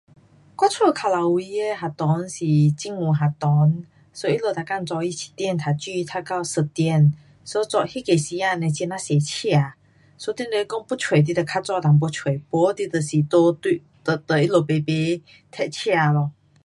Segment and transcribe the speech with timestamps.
[0.57, 2.43] 我家靠牢围的学堂是
[2.75, 7.13] 政府学堂，so 他们每天早上七点读书，读到一点
[7.45, 9.49] so 早，那个时间呢很呐多车。
[10.17, 12.29] so 你若是讲要出你得较早一点出。
[12.49, 16.31] 不你就是跟你，跟他们排排赛车咯。